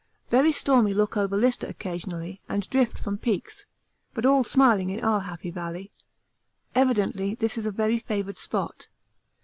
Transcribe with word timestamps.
Very 0.31 0.51
stormy 0.51 0.95
look 0.95 1.15
over 1.15 1.37
Lister 1.37 1.67
occasionally 1.67 2.41
and 2.49 2.67
drift 2.71 2.97
from 2.97 3.19
peaks; 3.19 3.67
but 4.15 4.25
all 4.25 4.43
smiling 4.43 4.89
in 4.89 5.05
our 5.05 5.19
Happy 5.19 5.51
Valley. 5.51 5.91
Evidently 6.73 7.35
this 7.35 7.55
is 7.55 7.67
a 7.67 7.71
very 7.71 7.99
favoured 7.99 8.37
spot.) 8.37 8.87